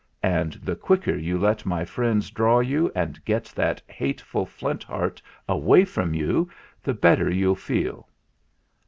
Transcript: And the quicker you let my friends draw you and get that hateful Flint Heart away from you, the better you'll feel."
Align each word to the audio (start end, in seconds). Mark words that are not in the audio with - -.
And 0.23 0.53
the 0.53 0.75
quicker 0.75 1.15
you 1.15 1.37
let 1.37 1.63
my 1.63 1.85
friends 1.85 2.31
draw 2.31 2.59
you 2.59 2.91
and 2.95 3.23
get 3.23 3.45
that 3.55 3.83
hateful 3.85 4.47
Flint 4.47 4.81
Heart 4.83 5.21
away 5.47 5.85
from 5.85 6.15
you, 6.15 6.49
the 6.81 6.95
better 6.95 7.29
you'll 7.29 7.53
feel." 7.53 8.09